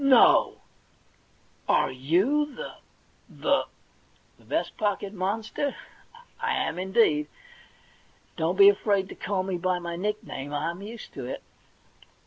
[0.01, 0.61] * No!
[1.69, 2.73] Are you the
[3.29, 3.65] —the?'
[4.19, 5.75] * Vest pocket monster?
[6.39, 7.27] I am, indeed.
[8.35, 11.43] Don't be afraid to call me by my nickname; I'm used to it.'